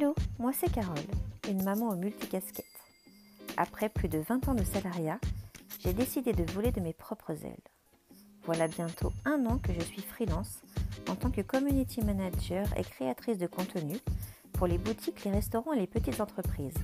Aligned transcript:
Hello, 0.00 0.14
moi 0.38 0.52
c'est 0.52 0.70
Carole, 0.70 0.96
une 1.48 1.64
maman 1.64 1.88
aux 1.88 1.96
multicasquettes. 1.96 2.64
Après 3.56 3.88
plus 3.88 4.08
de 4.08 4.18
20 4.18 4.46
ans 4.46 4.54
de 4.54 4.62
salariat, 4.62 5.18
j'ai 5.80 5.92
décidé 5.92 6.32
de 6.32 6.48
voler 6.52 6.70
de 6.70 6.80
mes 6.80 6.92
propres 6.92 7.32
ailes. 7.44 7.64
Voilà 8.44 8.68
bientôt 8.68 9.12
un 9.24 9.44
an 9.46 9.58
que 9.58 9.72
je 9.72 9.80
suis 9.80 10.02
freelance 10.02 10.62
en 11.08 11.16
tant 11.16 11.32
que 11.32 11.40
community 11.40 12.00
manager 12.04 12.64
et 12.76 12.84
créatrice 12.84 13.38
de 13.38 13.48
contenu 13.48 13.96
pour 14.52 14.68
les 14.68 14.78
boutiques, 14.78 15.24
les 15.24 15.32
restaurants 15.32 15.72
et 15.72 15.80
les 15.80 15.88
petites 15.88 16.20
entreprises. 16.20 16.78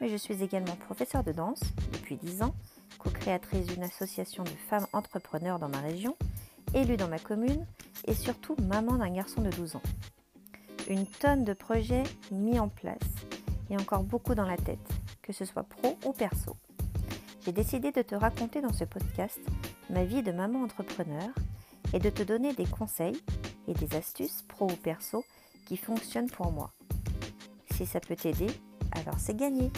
Mais 0.00 0.08
je 0.08 0.16
suis 0.16 0.42
également 0.42 0.76
professeure 0.76 1.22
de 1.22 1.32
danse 1.32 1.60
depuis 1.92 2.16
10 2.16 2.44
ans, 2.44 2.54
co-créatrice 2.98 3.66
d'une 3.66 3.82
association 3.82 4.42
de 4.42 4.56
femmes 4.70 4.86
entrepreneurs 4.94 5.58
dans 5.58 5.68
ma 5.68 5.80
région, 5.80 6.16
élue 6.72 6.96
dans 6.96 7.08
ma 7.08 7.18
commune 7.18 7.66
et 8.06 8.14
surtout 8.14 8.56
maman 8.62 8.96
d'un 8.96 9.12
garçon 9.12 9.42
de 9.42 9.50
12 9.50 9.76
ans. 9.76 9.82
Une 10.90 11.06
tonne 11.06 11.44
de 11.44 11.52
projets 11.52 12.02
mis 12.32 12.58
en 12.58 12.68
place 12.68 12.98
et 13.70 13.76
encore 13.76 14.02
beaucoup 14.02 14.34
dans 14.34 14.44
la 14.44 14.56
tête, 14.56 14.88
que 15.22 15.32
ce 15.32 15.44
soit 15.44 15.62
pro 15.62 15.96
ou 16.04 16.12
perso. 16.12 16.56
J'ai 17.44 17.52
décidé 17.52 17.92
de 17.92 18.02
te 18.02 18.16
raconter 18.16 18.60
dans 18.60 18.72
ce 18.72 18.82
podcast 18.82 19.38
ma 19.88 20.02
vie 20.02 20.24
de 20.24 20.32
maman 20.32 20.64
entrepreneur 20.64 21.28
et 21.92 22.00
de 22.00 22.10
te 22.10 22.24
donner 22.24 22.54
des 22.54 22.66
conseils 22.66 23.22
et 23.68 23.74
des 23.74 23.94
astuces 23.94 24.42
pro 24.48 24.64
ou 24.64 24.74
perso 24.74 25.24
qui 25.68 25.76
fonctionnent 25.76 26.28
pour 26.28 26.50
moi. 26.50 26.72
Si 27.76 27.86
ça 27.86 28.00
peut 28.00 28.16
t'aider, 28.16 28.48
alors 28.90 29.20
c'est 29.20 29.36
gagné. 29.36 29.70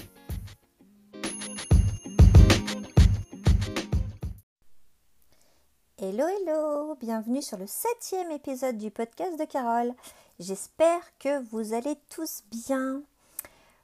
Hello 5.98 6.24
hello, 6.26 6.96
bienvenue 6.96 7.42
sur 7.42 7.58
le 7.58 7.66
septième 7.66 8.30
épisode 8.30 8.76
du 8.76 8.90
podcast 8.90 9.38
de 9.38 9.44
Carole. 9.44 9.92
J'espère 10.42 11.00
que 11.20 11.40
vous 11.50 11.72
allez 11.72 11.94
tous 12.08 12.42
bien. 12.50 13.02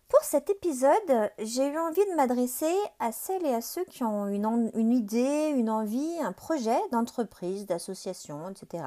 Pour 0.09 0.21
cet 0.23 0.51
épisode, 0.51 1.31
j'ai 1.39 1.69
eu 1.69 1.79
envie 1.79 2.05
de 2.11 2.17
m'adresser 2.17 2.75
à 2.99 3.13
celles 3.13 3.47
et 3.47 3.55
à 3.55 3.61
ceux 3.61 3.85
qui 3.85 4.03
ont 4.03 4.27
une, 4.27 4.93
idée, 4.93 5.55
une 5.57 5.71
envie, 5.71 6.19
un 6.21 6.33
projet 6.33 6.77
d'entreprise, 6.91 7.67
d'association, 7.67 8.51
etc. 8.51 8.83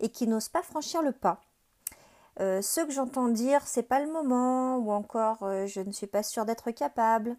et 0.00 0.10
qui 0.10 0.26
n'osent 0.26 0.50
pas 0.50 0.62
franchir 0.62 1.00
le 1.00 1.12
pas. 1.12 1.40
Euh, 2.38 2.60
ceux 2.60 2.84
que 2.84 2.92
j'entends 2.92 3.28
dire 3.28 3.66
c'est 3.66 3.82
pas 3.82 4.00
le 4.00 4.12
moment 4.12 4.76
ou 4.76 4.92
encore 4.92 5.38
euh, 5.42 5.66
je 5.66 5.80
ne 5.80 5.92
suis 5.92 6.06
pas 6.06 6.22
sûre 6.22 6.44
d'être 6.44 6.70
capable. 6.70 7.34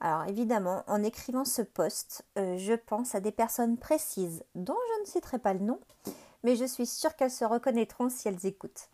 Alors 0.00 0.24
évidemment, 0.24 0.82
en 0.88 1.04
écrivant 1.04 1.44
ce 1.44 1.62
post, 1.62 2.24
euh, 2.36 2.56
je 2.58 2.74
pense 2.74 3.14
à 3.14 3.20
des 3.20 3.30
personnes 3.30 3.76
précises 3.76 4.42
dont 4.56 4.78
je 4.96 5.02
ne 5.02 5.06
citerai 5.06 5.38
pas 5.38 5.54
le 5.54 5.60
nom, 5.60 5.78
mais 6.42 6.56
je 6.56 6.64
suis 6.64 6.86
sûre 6.86 7.16
qu'elles 7.16 7.30
se 7.30 7.44
reconnaîtront 7.44 8.08
si 8.08 8.28
elles 8.28 8.46
écoutent. 8.46 8.88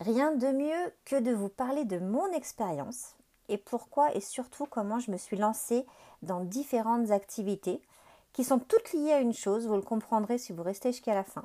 Rien 0.00 0.32
de 0.32 0.48
mieux 0.48 0.92
que 1.04 1.16
de 1.16 1.32
vous 1.32 1.48
parler 1.48 1.84
de 1.84 1.98
mon 1.98 2.30
expérience 2.32 3.14
et 3.48 3.58
pourquoi 3.58 4.14
et 4.14 4.20
surtout 4.20 4.66
comment 4.66 4.98
je 4.98 5.10
me 5.10 5.16
suis 5.16 5.36
lancée 5.36 5.86
dans 6.22 6.44
différentes 6.44 7.10
activités 7.10 7.80
qui 8.32 8.44
sont 8.44 8.58
toutes 8.58 8.92
liées 8.92 9.12
à 9.12 9.20
une 9.20 9.34
chose, 9.34 9.66
vous 9.66 9.74
le 9.74 9.82
comprendrez 9.82 10.38
si 10.38 10.52
vous 10.52 10.62
restez 10.62 10.92
jusqu'à 10.92 11.14
la 11.14 11.24
fin. 11.24 11.44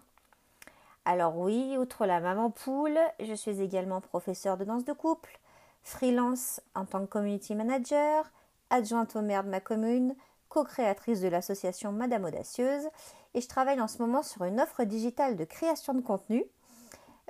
Alors 1.05 1.37
oui, 1.37 1.75
outre 1.77 2.05
la 2.05 2.19
maman 2.19 2.49
poule, 2.49 2.99
je 3.19 3.33
suis 3.33 3.61
également 3.61 3.99
professeure 3.99 4.57
de 4.57 4.63
danse 4.63 4.85
de 4.85 4.93
couple, 4.93 5.39
freelance 5.81 6.61
en 6.75 6.85
tant 6.85 7.01
que 7.01 7.09
community 7.09 7.55
manager, 7.55 8.31
adjointe 8.69 9.15
au 9.15 9.21
maire 9.21 9.43
de 9.43 9.49
ma 9.49 9.59
commune, 9.59 10.15
co-créatrice 10.49 11.21
de 11.21 11.27
l'association 11.27 11.91
Madame 11.91 12.25
Audacieuse 12.25 12.87
et 13.33 13.41
je 13.41 13.47
travaille 13.47 13.81
en 13.81 13.87
ce 13.87 13.99
moment 13.99 14.23
sur 14.23 14.43
une 14.43 14.59
offre 14.59 14.83
digitale 14.83 15.35
de 15.35 15.45
création 15.45 15.93
de 15.93 16.01
contenu 16.01 16.45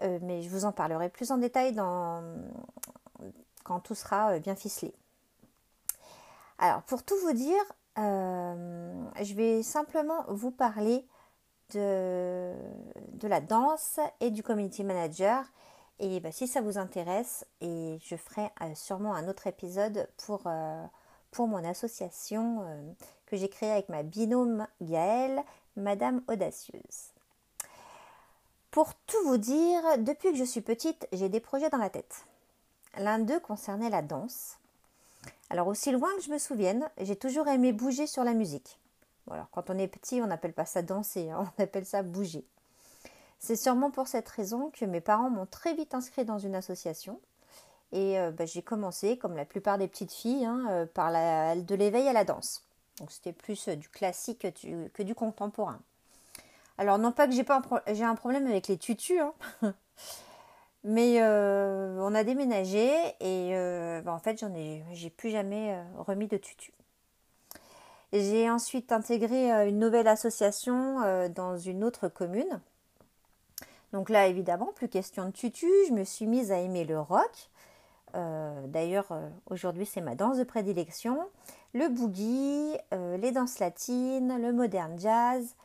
euh, 0.01 0.19
mais 0.21 0.41
je 0.41 0.49
vous 0.49 0.65
en 0.65 0.71
parlerai 0.71 1.09
plus 1.09 1.31
en 1.31 1.37
détail 1.37 1.75
quand 3.63 3.79
tout 3.83 3.95
sera 3.95 4.33
euh, 4.33 4.39
bien 4.39 4.55
ficelé. 4.55 4.93
Alors, 6.57 6.81
pour 6.83 7.03
tout 7.03 7.15
vous 7.23 7.33
dire, 7.33 7.61
euh, 7.97 9.05
je 9.21 9.33
vais 9.33 9.63
simplement 9.63 10.23
vous 10.27 10.51
parler 10.51 11.05
de, 11.73 12.53
la 13.21 13.41
danse 13.41 13.99
et 14.19 14.31
du 14.31 14.43
community 14.43 14.83
manager. 14.83 15.45
Et 15.99 16.19
bah, 16.19 16.31
si 16.31 16.47
ça 16.47 16.61
vous 16.61 16.77
intéresse, 16.77 17.45
et 17.61 17.97
je 18.03 18.15
ferai 18.15 18.51
sûrement 18.75 19.13
un 19.13 19.27
autre 19.27 19.47
épisode 19.47 20.09
pour, 20.17 20.43
pour 21.31 21.47
mon 21.47 21.63
association 21.63 22.65
que 23.25 23.37
j'ai 23.37 23.49
créée 23.49 23.71
avec 23.71 23.89
ma 23.89 24.03
binôme 24.03 24.67
Gaëlle, 24.81 25.43
Madame 25.75 26.21
Audacieuse. 26.27 27.13
Pour 28.69 28.93
tout 29.07 29.23
vous 29.25 29.37
dire, 29.37 29.81
depuis 29.99 30.31
que 30.31 30.37
je 30.37 30.43
suis 30.43 30.61
petite, 30.61 31.07
j'ai 31.11 31.29
des 31.29 31.39
projets 31.39 31.69
dans 31.69 31.77
la 31.77 31.89
tête. 31.89 32.25
L'un 32.97 33.19
d'eux 33.19 33.39
concernait 33.39 33.89
la 33.89 34.01
danse. 34.01 34.57
Alors 35.49 35.67
aussi 35.67 35.91
loin 35.91 36.09
que 36.15 36.23
je 36.23 36.31
me 36.31 36.37
souvienne, 36.37 36.89
j'ai 36.99 37.15
toujours 37.15 37.47
aimé 37.47 37.73
bouger 37.73 38.07
sur 38.07 38.23
la 38.23 38.33
musique. 38.33 38.79
alors 39.31 39.49
quand 39.51 39.69
on 39.69 39.77
est 39.77 39.87
petit, 39.87 40.21
on 40.21 40.27
n'appelle 40.27 40.53
pas 40.53 40.65
ça 40.65 40.81
danser, 40.81 41.29
hein, 41.31 41.51
on 41.59 41.63
appelle 41.63 41.85
ça 41.85 42.03
bouger. 42.03 42.45
C'est 43.39 43.55
sûrement 43.55 43.91
pour 43.91 44.07
cette 44.07 44.29
raison 44.29 44.71
que 44.71 44.85
mes 44.85 45.01
parents 45.01 45.29
m'ont 45.29 45.45
très 45.45 45.73
vite 45.73 45.93
inscrit 45.93 46.23
dans 46.23 46.39
une 46.39 46.55
association. 46.55 47.19
Et 47.91 48.17
euh, 48.19 48.31
bah, 48.31 48.45
j'ai 48.45 48.61
commencé, 48.61 49.17
comme 49.17 49.35
la 49.35 49.45
plupart 49.45 49.77
des 49.77 49.87
petites 49.87 50.13
filles, 50.13 50.45
hein, 50.45 50.65
euh, 50.69 50.85
par 50.85 51.11
de 51.11 51.75
l'éveil 51.75 52.07
à 52.07 52.13
la 52.13 52.23
danse. 52.23 52.63
Donc 52.99 53.11
c'était 53.11 53.33
plus 53.33 53.67
euh, 53.67 53.75
du 53.75 53.89
classique 53.89 54.47
que 54.93 55.03
du 55.03 55.15
contemporain. 55.15 55.79
Alors 56.77 56.97
non 56.97 57.11
pas 57.11 57.27
que 57.27 57.33
j'ai 57.33 57.43
un, 58.03 58.15
problème 58.15 58.47
avec 58.47 58.67
les 58.67 58.77
tutus, 58.77 59.19
hein. 59.19 59.33
mais 60.83 61.21
euh, 61.21 61.97
on 62.01 62.15
a 62.15 62.23
déménagé 62.23 62.87
et 63.19 63.55
euh, 63.55 64.01
bah, 64.01 64.11
en 64.13 64.19
fait 64.19 64.39
j'en 64.39 64.53
ai, 64.55 64.83
j'ai 64.91 65.09
plus 65.09 65.29
jamais 65.29 65.79
remis 65.97 66.27
de 66.27 66.37
tutu. 66.37 66.73
J'ai 68.11 68.49
ensuite 68.49 68.91
intégré 68.91 69.49
une 69.67 69.79
nouvelle 69.79 70.07
association 70.07 71.29
dans 71.29 71.57
une 71.57 71.83
autre 71.83 72.09
commune. 72.09 72.59
Donc 73.91 74.09
là 74.09 74.27
évidemment 74.27 74.71
plus 74.75 74.87
question 74.87 75.25
de 75.25 75.31
tutu, 75.31 75.67
je 75.87 75.93
me 75.93 76.03
suis 76.03 76.27
mise 76.27 76.51
à 76.51 76.59
aimer 76.59 76.85
le 76.85 76.99
rock. 76.99 77.49
D'ailleurs 78.13 79.07
aujourd'hui 79.49 79.85
c'est 79.85 80.01
ma 80.01 80.15
danse 80.15 80.37
de 80.37 80.43
prédilection, 80.43 81.19
le 81.73 81.89
boogie, 81.89 82.77
les 82.91 83.31
danses 83.31 83.59
latines, 83.59 84.39
le 84.39 84.53
modern 84.53 84.99
jazz, 84.99 85.55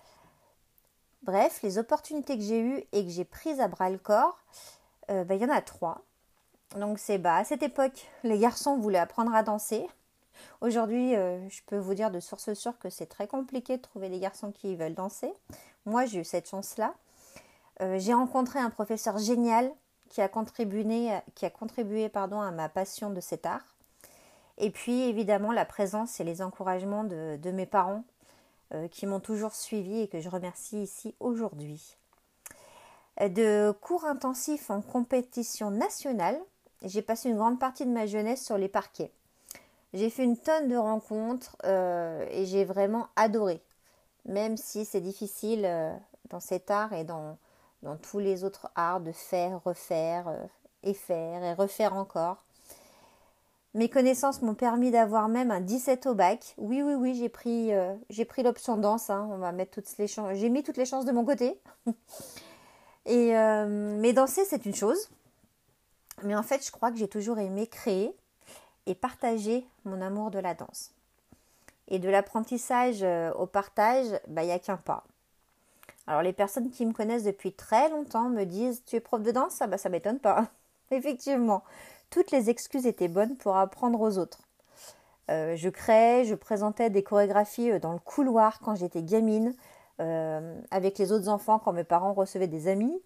Bref, 1.23 1.61
les 1.63 1.79
opportunités 1.79 2.39
que 2.39 2.43
j'ai 2.43 2.61
eues 2.61 2.85
et 2.93 3.05
que 3.05 3.11
j'ai 3.11 3.25
prises 3.25 3.61
à 3.61 3.69
bras 3.69 3.91
le 3.91 3.99
corps, 3.99 4.39
euh, 5.11 5.25
bah, 5.25 5.35
il 5.35 5.43
y 5.43 5.45
en 5.45 5.51
a 5.51 5.61
trois. 5.61 6.03
Donc 6.77 6.99
c'est 6.99 7.19
bah, 7.19 7.37
à 7.37 7.45
cette 7.45 7.63
époque, 7.63 8.09
les 8.25 8.39
garçons 8.39 8.79
voulaient 8.79 8.99
apprendre 8.99 9.35
à 9.35 9.43
danser. 9.43 9.87
Aujourd'hui, 10.61 11.17
euh, 11.17 11.47
je 11.51 11.61
peux 11.67 11.77
vous 11.77 11.95
dire 11.95 12.11
de 12.11 12.21
source 12.21 12.55
sûre 12.55 12.79
que 12.79 12.89
c'est 12.89 13.07
très 13.07 13.27
compliqué 13.27 13.77
de 13.77 13.83
trouver 13.83 14.09
des 14.09 14.21
garçons 14.21 14.53
qui 14.53 14.77
veulent 14.77 14.95
danser. 14.95 15.33
Moi, 15.85 16.07
j'ai 16.07 16.21
eu 16.21 16.25
cette 16.25 16.49
chance-là. 16.49 16.95
Euh, 17.83 17.99
j'ai 17.99 18.15
rencontré 18.15 18.59
un 18.59 18.71
professeur 18.71 19.19
génial 19.19 19.71
qui 20.09 20.21
a 20.21 20.29
contribué, 20.29 21.11
qui 21.35 21.47
a 21.47 21.51
contribué 21.51 22.09
pardon, 22.09 22.41
à 22.41 22.51
ma 22.51 22.69
passion 22.69 23.11
de 23.11 23.21
cet 23.21 23.47
art. 23.47 23.77
Et 24.57 24.71
puis, 24.71 25.03
évidemment, 25.03 25.53
la 25.53 25.65
présence 25.65 26.19
et 26.21 26.25
les 26.25 26.43
encouragements 26.43 27.05
de 27.05 27.51
mes 27.51 27.67
parents 27.67 28.03
euh, 28.75 28.87
qui 28.87 29.07
m'ont 29.07 29.21
toujours 29.21 29.55
suivi 29.55 30.01
et 30.01 30.09
que 30.09 30.21
je 30.21 30.29
remercie 30.29 30.83
ici 30.83 31.15
aujourd'hui. 31.21 31.97
De 33.19 33.71
cours 33.81 34.05
intensifs 34.05 34.69
en 34.69 34.83
compétition 34.83 35.71
nationale, 35.71 36.39
j'ai 36.85 37.01
passé 37.01 37.31
une 37.31 37.39
grande 37.39 37.59
partie 37.59 37.87
de 37.87 37.91
ma 37.91 38.05
jeunesse 38.05 38.45
sur 38.45 38.59
les 38.59 38.69
parquets. 38.69 39.11
J'ai 39.95 40.11
fait 40.11 40.25
une 40.25 40.37
tonne 40.37 40.69
de 40.69 40.77
rencontres 40.77 41.57
euh, 41.65 42.27
et 42.31 42.45
j'ai 42.45 42.67
vraiment 42.67 43.09
adoré, 43.17 43.63
même 44.27 44.59
si 44.59 44.85
c'est 44.85 45.01
difficile 45.01 45.65
euh, 45.65 45.97
dans 46.29 46.41
cet 46.41 46.71
art 46.71 46.93
et 46.93 47.05
dans, 47.05 47.39
dans, 47.83 47.97
tous 47.97 48.19
les 48.19 48.45
autres 48.45 48.71
arts 48.75 49.01
de 49.01 49.13
faire, 49.13 49.63
refaire 49.65 50.49
et 50.83 50.95
faire 50.95 51.43
et 51.43 51.55
refaire 51.55 51.95
encore. 51.95 52.45
Mes 53.75 53.89
connaissances 53.89 54.43
m'ont 54.43 54.55
permis 54.55 54.91
d'avoir 54.91 55.29
même 55.29 55.51
un 55.51 55.61
17 55.61 56.07
au 56.07 56.15
bac. 56.15 56.55
Oui, 56.57 56.83
oui, 56.83 56.95
oui, 56.95 57.15
j'ai 57.15 57.29
pris, 57.29 57.73
euh, 57.73 57.95
j'ai 58.09 58.25
pris 58.25 58.43
l'option 58.43 58.77
danse. 58.77 59.11
Hein. 59.11 59.29
On 59.31 59.39
va 59.39 59.53
mettre 59.53 59.73
toutes 59.73 59.99
les 59.99 60.09
chances. 60.09 60.37
J'ai 60.37 60.49
mis 60.49 60.63
toutes 60.63 60.79
les 60.79 60.87
chances 60.87 61.05
de 61.05 61.13
mon 61.13 61.25
côté. 61.25 61.61
Et 63.07 63.37
euh, 63.37 63.97
mais 64.01 64.13
danser, 64.13 64.45
c'est 64.45 64.67
une 64.67 64.75
chose. 64.75 65.09
Mais 66.25 66.35
en 66.35 66.43
fait, 66.43 66.65
je 66.65 66.71
crois 66.73 66.91
que 66.91 66.97
j'ai 66.97 67.09
toujours 67.09 67.39
aimé 67.39 67.67
créer 67.67 68.15
et 68.87 68.95
partager 68.95 69.67
mon 69.85 70.01
amour 70.01 70.31
de 70.31 70.39
la 70.39 70.55
danse. 70.55 70.91
Et 71.89 71.99
de 71.99 72.09
l'apprentissage 72.09 73.03
euh, 73.03 73.33
au 73.35 73.47
partage, 73.47 74.07
bah, 74.29 74.43
il 74.43 74.47
n'y 74.47 74.53
a 74.53 74.59
qu'un 74.59 74.77
pas. 74.77 75.05
Alors 76.09 76.23
les 76.23 76.33
personnes 76.33 76.71
qui 76.71 76.87
me 76.87 76.95
connaissent 76.95 77.25
depuis 77.25 77.53
très 77.53 77.91
longtemps 77.91 78.31
me 78.31 78.45
disent 78.45 78.83
Tu 78.87 78.97
es 78.97 79.01
prof 79.01 79.23
de 79.23 79.31
danse? 79.31 79.61
Ah 79.61 79.67
bah 79.67 79.77
ça 79.77 79.91
m'étonne 79.91 80.19
pas. 80.19 80.47
Effectivement, 80.91 81.63
toutes 82.09 82.31
les 82.31 82.49
excuses 82.49 82.87
étaient 82.87 83.09
bonnes 83.09 83.37
pour 83.37 83.59
apprendre 83.59 84.01
aux 84.01 84.17
autres. 84.17 84.39
Euh, 85.31 85.55
je 85.57 85.69
créais, 85.69 86.25
je 86.25 86.35
présentais 86.35 86.89
des 86.89 87.03
chorégraphies 87.03 87.73
euh, 87.73 87.79
dans 87.79 87.93
le 87.93 87.99
couloir 87.99 88.61
quand 88.61 88.75
j'étais 88.75 89.03
gamine, 89.03 89.55
euh, 90.01 90.59
avec 90.71 90.97
les 90.97 91.13
autres 91.13 91.29
enfants 91.29 91.59
quand 91.59 91.75
mes 91.75 91.85
parents 91.85 92.15
recevaient 92.15 92.49
des 92.49 92.69
amis. 92.69 93.01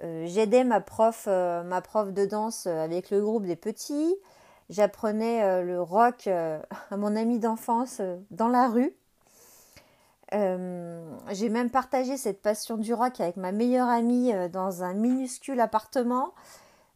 J'aidais 0.00 0.62
ma 0.62 0.82
prof, 0.82 1.26
de 1.26 2.26
danse 2.26 2.66
avec 2.66 3.10
le 3.10 3.22
groupe 3.22 3.46
des 3.46 3.56
petits. 3.56 4.14
J'apprenais 4.68 5.62
le 5.62 5.80
rock 5.80 6.26
à 6.90 6.96
mon 6.98 7.16
ami 7.16 7.38
d'enfance 7.38 8.02
dans 8.30 8.48
la 8.48 8.68
rue. 8.68 8.94
J'ai 10.32 11.48
même 11.48 11.70
partagé 11.70 12.16
cette 12.16 12.42
passion 12.42 12.76
du 12.76 12.92
rock 12.92 13.20
avec 13.20 13.36
ma 13.36 13.52
meilleure 13.52 13.88
amie 13.88 14.32
dans 14.52 14.82
un 14.82 14.92
minuscule 14.92 15.60
appartement. 15.60 16.34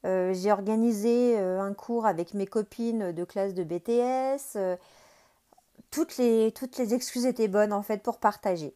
J'ai 0.04 0.50
organisé 0.50 1.38
un 1.38 1.72
cours 1.74 2.06
avec 2.06 2.34
mes 2.34 2.46
copines 2.46 3.12
de 3.12 3.24
classe 3.24 3.54
de 3.54 3.62
BTS 3.62 4.58
toutes 5.90 6.16
les, 6.18 6.52
toutes 6.52 6.78
les 6.78 6.94
excuses 6.94 7.26
étaient 7.26 7.48
bonnes 7.48 7.72
en 7.72 7.82
fait 7.82 8.02
pour 8.02 8.18
partager. 8.18 8.74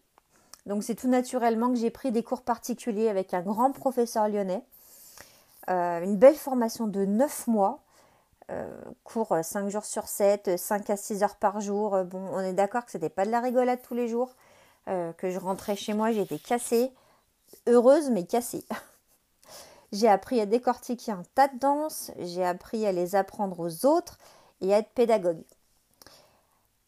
Donc 0.67 0.83
c'est 0.83 0.95
tout 0.95 1.09
naturellement 1.09 1.71
que 1.71 1.77
j'ai 1.77 1.91
pris 1.91 2.11
des 2.11 2.23
cours 2.23 2.43
particuliers 2.43 3.09
avec 3.09 3.35
un 3.35 3.43
grand 3.43 3.73
professeur 3.73 4.29
lyonnais. 4.29 4.63
Euh, 5.71 6.03
une 6.03 6.17
belle 6.17 6.37
formation 6.37 6.87
de 6.87 7.05
9 7.05 7.47
mois. 7.47 7.84
Euh, 8.51 8.67
cours 9.05 9.35
5 9.43 9.69
jours 9.69 9.85
sur 9.85 10.07
7, 10.07 10.59
5 10.59 10.91
à 10.91 10.97
6 10.97 11.23
heures 11.23 11.37
par 11.37 11.61
jour. 11.61 12.05
Bon, 12.05 12.29
on 12.33 12.41
est 12.41 12.53
d'accord 12.53 12.85
que 12.85 12.91
c'était 12.91 13.09
pas 13.09 13.25
de 13.25 13.31
la 13.31 13.41
rigolade 13.41 13.81
tous 13.83 13.95
les 13.95 14.09
jours. 14.09 14.35
Euh, 14.89 15.13
que 15.15 15.31
je 15.31 15.39
rentrais 15.39 15.77
chez 15.77 15.95
moi, 15.95 16.13
j'étais 16.13 16.39
cassée. 16.39 16.93
Heureuse 17.67 18.11
mais 18.11 18.25
cassée. 18.25 18.65
j'ai 19.93 20.09
appris 20.09 20.41
à 20.41 20.47
décortiquer 20.47 21.13
un 21.13 21.23
tas 21.35 21.49
de 21.49 21.59
danses. 21.59 22.11
J'ai 22.19 22.45
appris 22.45 22.87
à 22.87 22.93
les 22.93 23.17
apprendre 23.17 23.61
aux 23.61 23.87
autres 23.87 24.19
et 24.61 24.75
à 24.75 24.79
être 24.79 24.91
pédagogue. 24.91 25.43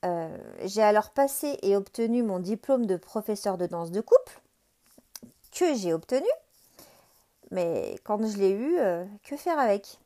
Euh, 0.05 0.37
j'ai 0.65 0.83
alors 0.83 1.11
passé 1.11 1.59
et 1.63 1.75
obtenu 1.75 2.23
mon 2.23 2.39
diplôme 2.39 2.87
de 2.87 2.97
professeur 2.97 3.57
de 3.57 3.67
danse 3.67 3.91
de 3.91 4.01
couple, 4.01 4.41
que 5.53 5.75
j'ai 5.75 5.95
obtenu, 5.95 6.29
mais 7.51 7.99
quand 8.05 8.25
je 8.25 8.37
l'ai 8.37 8.51
eu, 8.51 8.79
euh, 8.79 9.05
que 9.25 9.37
faire 9.37 9.59
avec? 9.59 9.99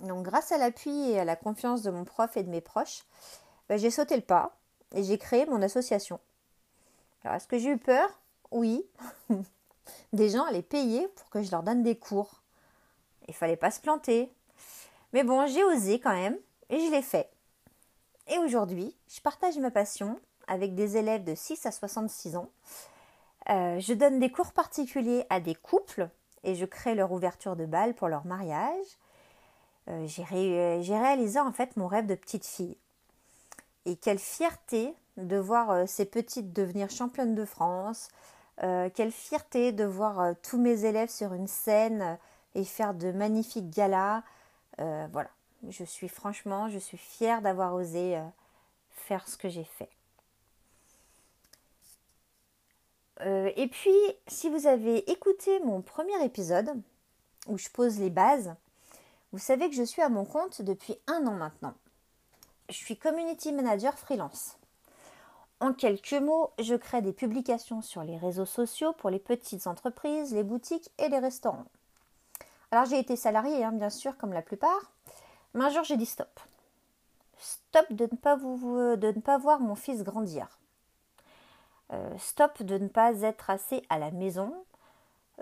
Donc 0.00 0.24
grâce 0.24 0.52
à 0.52 0.58
l'appui 0.58 1.10
et 1.10 1.20
à 1.20 1.24
la 1.24 1.36
confiance 1.36 1.82
de 1.82 1.90
mon 1.90 2.04
prof 2.04 2.36
et 2.36 2.42
de 2.42 2.50
mes 2.50 2.60
proches, 2.60 3.04
ben, 3.68 3.78
j'ai 3.78 3.90
sauté 3.90 4.16
le 4.16 4.22
pas 4.22 4.56
et 4.94 5.02
j'ai 5.02 5.18
créé 5.18 5.46
mon 5.46 5.62
association. 5.62 6.20
Alors 7.24 7.36
est-ce 7.36 7.46
que 7.46 7.58
j'ai 7.58 7.70
eu 7.70 7.78
peur? 7.78 8.20
Oui. 8.50 8.84
des 10.12 10.28
gens 10.28 10.44
allaient 10.44 10.62
payer 10.62 11.08
pour 11.08 11.30
que 11.30 11.42
je 11.42 11.50
leur 11.50 11.62
donne 11.62 11.82
des 11.82 11.96
cours. 11.96 12.42
Il 13.28 13.34
fallait 13.34 13.56
pas 13.56 13.70
se 13.70 13.80
planter. 13.80 14.32
Mais 15.12 15.24
bon, 15.24 15.46
j'ai 15.46 15.62
osé 15.64 16.00
quand 16.00 16.14
même 16.14 16.36
et 16.70 16.80
je 16.80 16.90
l'ai 16.90 17.02
fait. 17.02 17.30
Et 18.28 18.38
aujourd'hui, 18.38 18.96
je 19.08 19.20
partage 19.20 19.58
ma 19.58 19.70
passion 19.70 20.18
avec 20.46 20.74
des 20.74 20.96
élèves 20.96 21.24
de 21.24 21.34
6 21.34 21.66
à 21.66 21.72
66 21.72 22.36
ans. 22.36 22.50
Euh, 23.50 23.78
je 23.80 23.92
donne 23.92 24.20
des 24.20 24.30
cours 24.30 24.52
particuliers 24.52 25.26
à 25.28 25.40
des 25.40 25.54
couples 25.54 26.08
et 26.44 26.54
je 26.54 26.64
crée 26.64 26.94
leur 26.94 27.12
ouverture 27.12 27.56
de 27.56 27.66
bal 27.66 27.94
pour 27.94 28.08
leur 28.08 28.24
mariage. 28.24 28.86
Euh, 29.88 30.06
euh, 30.32 30.80
j'ai 30.82 30.96
réalisé 30.96 31.40
en 31.40 31.52
fait 31.52 31.76
mon 31.76 31.86
rêve 31.86 32.06
de 32.06 32.14
petite 32.14 32.46
fille. 32.46 32.76
Et 33.84 33.96
quelle 33.96 34.18
fierté 34.18 34.94
de 35.16 35.36
voir 35.36 35.88
ces 35.88 36.04
petites 36.04 36.52
devenir 36.52 36.88
championnes 36.88 37.34
de 37.34 37.44
France. 37.44 38.08
quelle 38.58 39.10
fierté 39.10 39.72
de 39.72 39.84
voir 39.84 40.36
tous 40.42 40.56
mes 40.56 40.84
élèves 40.84 41.10
sur 41.10 41.34
une 41.34 41.48
scène 41.48 42.16
et 42.54 42.64
faire 42.64 42.94
de 42.94 43.10
magnifiques 43.10 43.70
galas. 43.70 44.22
voilà, 44.78 45.28
je 45.68 45.84
suis 45.84 46.08
franchement, 46.08 46.68
je 46.68 46.78
suis 46.78 46.98
fière 46.98 47.42
d'avoir 47.42 47.74
osé 47.74 48.16
euh, 48.16 48.22
faire 48.90 49.28
ce 49.28 49.36
que 49.36 49.48
j'ai 49.48 49.64
fait. 49.64 49.88
Euh, 53.20 53.50
et 53.56 53.68
puis, 53.68 53.94
si 54.26 54.48
vous 54.48 54.66
avez 54.66 55.10
écouté 55.10 55.60
mon 55.60 55.80
premier 55.80 56.24
épisode, 56.24 56.72
où 57.46 57.58
je 57.58 57.68
pose 57.68 57.98
les 58.00 58.10
bases, 58.10 58.54
vous 59.32 59.38
savez 59.38 59.70
que 59.70 59.76
je 59.76 59.82
suis 59.82 60.02
à 60.02 60.08
mon 60.08 60.24
compte 60.24 60.62
depuis 60.62 60.96
un 61.06 61.26
an 61.26 61.32
maintenant. 61.32 61.74
Je 62.68 62.76
suis 62.76 62.96
community 62.96 63.52
manager 63.52 63.98
freelance. 63.98 64.58
En 65.60 65.72
quelques 65.72 66.12
mots, 66.14 66.50
je 66.58 66.74
crée 66.74 67.02
des 67.02 67.12
publications 67.12 67.82
sur 67.82 68.02
les 68.02 68.16
réseaux 68.16 68.46
sociaux 68.46 68.92
pour 68.92 69.10
les 69.10 69.18
petites 69.18 69.66
entreprises, 69.66 70.34
les 70.34 70.42
boutiques 70.42 70.90
et 70.98 71.08
les 71.08 71.18
restaurants. 71.18 71.66
Alors 72.70 72.84
j'ai 72.86 72.98
été 72.98 73.16
salariée, 73.16 73.64
hein, 73.64 73.72
bien 73.72 73.90
sûr, 73.90 74.16
comme 74.16 74.32
la 74.32 74.42
plupart, 74.42 74.92
mais 75.54 75.64
un 75.64 75.70
jour, 75.70 75.84
j'ai 75.84 75.96
dit 75.96 76.06
stop. 76.06 76.40
Stop 77.38 77.92
de 77.92 78.04
ne 78.10 78.16
pas, 78.16 78.36
de 78.36 79.06
ne 79.06 79.20
pas 79.20 79.38
voir 79.38 79.60
mon 79.60 79.74
fils 79.74 80.02
grandir. 80.02 80.58
Euh, 81.92 82.16
stop 82.18 82.62
de 82.62 82.78
ne 82.78 82.88
pas 82.88 83.20
être 83.20 83.50
assez 83.50 83.82
à 83.90 83.98
la 83.98 84.10
maison. 84.10 84.54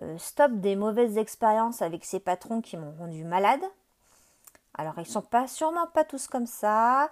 Euh, 0.02 0.18
stop 0.18 0.52
des 0.52 0.76
mauvaises 0.76 1.18
expériences 1.18 1.82
avec 1.82 2.04
ces 2.04 2.20
patrons 2.20 2.60
qui 2.60 2.76
m'ont 2.76 2.94
rendu 2.98 3.24
malade. 3.24 3.62
Alors, 4.74 4.94
ils 4.98 5.06
sont 5.06 5.22
pas 5.22 5.46
sûrement 5.46 5.86
pas 5.86 6.04
tous 6.04 6.26
comme 6.28 6.46
ça. 6.46 7.10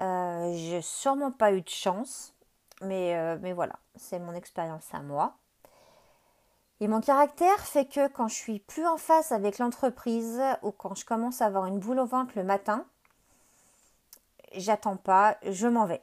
Euh, 0.00 0.52
j'ai 0.56 0.82
sûrement 0.82 1.30
pas 1.30 1.52
eu 1.52 1.62
de 1.62 1.68
chance. 1.68 2.34
Mais, 2.82 3.16
euh, 3.16 3.38
mais 3.40 3.52
voilà, 3.52 3.78
c'est 3.96 4.18
mon 4.18 4.34
expérience 4.34 4.92
à 4.92 5.00
moi. 5.00 5.36
Et 6.80 6.88
mon 6.88 7.00
caractère 7.00 7.60
fait 7.60 7.86
que 7.86 8.08
quand 8.08 8.28
je 8.28 8.34
suis 8.34 8.58
plus 8.58 8.86
en 8.86 8.96
face 8.96 9.32
avec 9.32 9.58
l'entreprise 9.58 10.42
ou 10.62 10.72
quand 10.72 10.94
je 10.94 11.04
commence 11.04 11.40
à 11.40 11.46
avoir 11.46 11.66
une 11.66 11.78
boule 11.78 12.00
au 12.00 12.06
ventre 12.06 12.32
le 12.36 12.44
matin, 12.44 12.84
j'attends 14.54 14.96
pas, 14.96 15.38
je 15.44 15.68
m'en 15.68 15.86
vais. 15.86 16.02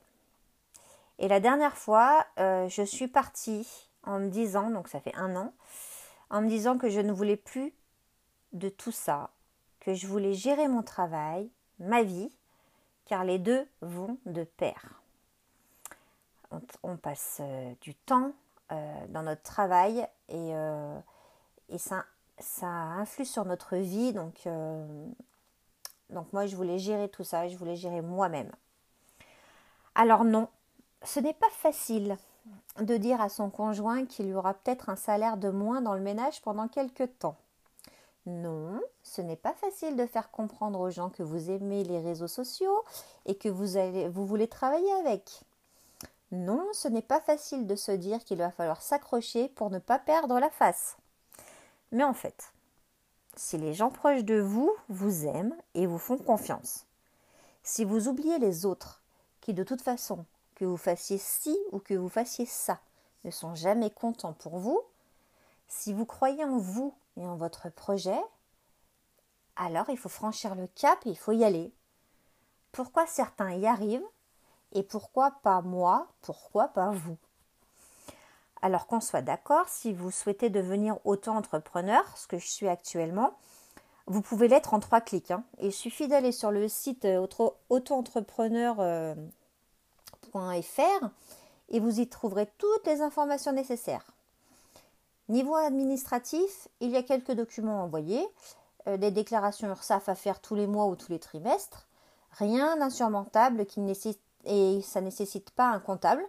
Et 1.19 1.27
la 1.27 1.39
dernière 1.39 1.77
fois, 1.77 2.25
euh, 2.39 2.67
je 2.69 2.81
suis 2.83 3.07
partie 3.07 3.89
en 4.03 4.19
me 4.19 4.29
disant, 4.29 4.71
donc 4.71 4.87
ça 4.87 4.99
fait 4.99 5.13
un 5.15 5.35
an, 5.35 5.53
en 6.29 6.41
me 6.41 6.47
disant 6.47 6.77
que 6.77 6.89
je 6.89 6.99
ne 6.99 7.11
voulais 7.11 7.37
plus 7.37 7.73
de 8.53 8.69
tout 8.69 8.91
ça, 8.91 9.29
que 9.81 9.93
je 9.93 10.07
voulais 10.07 10.33
gérer 10.33 10.69
mon 10.69 10.83
travail, 10.83 11.49
ma 11.79 12.03
vie, 12.03 12.31
car 13.05 13.25
les 13.25 13.39
deux 13.39 13.67
vont 13.81 14.17
de 14.25 14.45
pair. 14.45 15.01
On, 16.83 16.97
passe 16.97 17.37
euh, 17.39 17.73
du 17.79 17.95
temps 17.95 18.33
euh, 18.71 19.07
dans 19.09 19.23
notre 19.23 19.41
travail 19.41 20.05
et, 20.27 20.53
euh, 20.53 20.99
ça, 21.77 22.05
influe 22.63 23.25
sur 23.25 23.45
notre 23.45 23.77
vie. 23.77 24.13
Donc, 24.13 24.47
donc 26.09 26.31
moi, 26.33 26.45
je 26.45 26.55
voulais 26.55 26.77
gérer 26.77 27.07
tout 27.09 27.23
ça, 27.23 27.47
je 27.47 27.55
voulais 27.55 27.75
gérer 27.75 28.01
moi-même. 28.01 28.51
Alors 29.95 30.25
non, 30.25 30.49
ce 31.03 31.19
n'est 31.19 31.33
pas 31.33 31.49
facile 31.49 32.17
de 32.79 32.97
dire 32.97 33.21
à 33.21 33.29
son 33.29 33.49
conjoint 33.49 34.05
qu'il 34.05 34.27
y 34.27 34.33
aura 34.33 34.53
peut-être 34.53 34.89
un 34.89 34.95
salaire 34.95 35.37
de 35.37 35.49
moins 35.49 35.81
dans 35.81 35.93
le 35.93 36.01
ménage 36.01 36.41
pendant 36.41 36.67
quelques 36.67 37.17
temps. 37.19 37.37
Non, 38.25 38.79
ce 39.01 39.21
n'est 39.21 39.35
pas 39.35 39.53
facile 39.53 39.95
de 39.95 40.05
faire 40.05 40.29
comprendre 40.29 40.79
aux 40.79 40.91
gens 40.91 41.09
que 41.09 41.23
vous 41.23 41.49
aimez 41.49 41.83
les 41.83 41.99
réseaux 41.99 42.27
sociaux 42.27 42.83
et 43.25 43.35
que 43.35 43.49
vous, 43.49 44.11
vous 44.11 44.25
voulez 44.27 44.47
travailler 44.47 44.91
avec. 44.93 45.41
Non, 46.31 46.65
ce 46.71 46.87
n'est 46.87 47.01
pas 47.01 47.19
facile 47.19 47.67
de 47.67 47.75
se 47.75 47.91
dire 47.91 48.23
qu'il 48.23 48.37
va 48.37 48.51
falloir 48.51 48.81
s'accrocher 48.81 49.49
pour 49.49 49.69
ne 49.69 49.79
pas 49.79 49.99
perdre 49.99 50.39
la 50.39 50.49
face. 50.49 50.97
Mais 51.91 52.03
en 52.03 52.13
fait, 52.13 52.53
si 53.35 53.57
les 53.57 53.73
gens 53.73 53.89
proches 53.89 54.23
de 54.23 54.39
vous 54.39 54.73
vous 54.87 55.25
aiment 55.25 55.55
et 55.73 55.87
vous 55.87 55.97
font 55.97 56.17
confiance, 56.17 56.85
si 57.63 57.83
vous 57.83 58.07
oubliez 58.07 58.39
les 58.39 58.65
autres, 58.65 59.01
qui 59.41 59.53
de 59.53 59.63
toute 59.63 59.81
façon, 59.81 60.25
que 60.55 60.65
vous 60.65 60.77
fassiez 60.77 61.17
ci 61.17 61.57
ou 61.71 61.79
que 61.79 61.95
vous 61.95 62.09
fassiez 62.09 62.45
ça, 62.45 62.79
ne 63.23 63.31
sont 63.31 63.55
jamais 63.55 63.89
contents 63.89 64.33
pour 64.33 64.57
vous, 64.57 64.81
si 65.71 65.93
vous 65.93 66.05
croyez 66.05 66.43
en 66.43 66.57
vous 66.57 66.93
et 67.15 67.25
en 67.25 67.37
votre 67.37 67.69
projet, 67.69 68.21
alors 69.55 69.89
il 69.89 69.97
faut 69.97 70.09
franchir 70.09 70.53
le 70.53 70.67
cap 70.67 70.99
et 71.05 71.09
il 71.09 71.17
faut 71.17 71.31
y 71.31 71.45
aller. 71.45 71.73
Pourquoi 72.73 73.07
certains 73.07 73.53
y 73.53 73.65
arrivent 73.65 74.05
et 74.73 74.83
pourquoi 74.83 75.31
pas 75.43 75.61
moi 75.61 76.07
Pourquoi 76.21 76.67
pas 76.67 76.91
vous? 76.91 77.17
Alors 78.61 78.85
qu'on 78.85 78.99
soit 78.99 79.21
d'accord, 79.21 79.67
si 79.69 79.93
vous 79.93 80.11
souhaitez 80.11 80.49
devenir 80.49 80.97
auto-entrepreneur, 81.05 82.03
ce 82.17 82.27
que 82.27 82.37
je 82.37 82.47
suis 82.47 82.67
actuellement, 82.67 83.33
vous 84.07 84.21
pouvez 84.21 84.49
l'être 84.49 84.73
en 84.73 84.79
trois 84.81 84.99
clics. 84.99 85.31
Hein. 85.31 85.45
Il 85.61 85.71
suffit 85.71 86.09
d'aller 86.09 86.33
sur 86.33 86.51
le 86.51 86.67
site 86.67 87.05
euh, 87.05 87.25
auto-entrepreneur.fr 87.69 88.79
euh, 88.79 89.15
et 91.69 91.79
vous 91.79 91.99
y 92.01 92.07
trouverez 92.09 92.51
toutes 92.57 92.85
les 92.85 93.01
informations 93.01 93.53
nécessaires. 93.53 94.05
Niveau 95.31 95.55
administratif, 95.55 96.67
il 96.81 96.89
y 96.89 96.97
a 96.97 97.03
quelques 97.03 97.31
documents 97.31 97.83
envoyés, 97.83 98.27
euh, 98.87 98.97
des 98.97 99.11
déclarations 99.11 99.69
URSAF 99.69 100.09
à 100.09 100.15
faire 100.15 100.41
tous 100.41 100.55
les 100.55 100.67
mois 100.67 100.87
ou 100.87 100.97
tous 100.97 101.09
les 101.09 101.19
trimestres, 101.19 101.87
rien 102.31 102.75
d'insurmontable 102.75 103.65
et 104.43 104.81
ça 104.81 104.99
ne 104.99 105.05
nécessite 105.05 105.51
pas 105.51 105.69
un 105.69 105.79
comptable. 105.79 106.21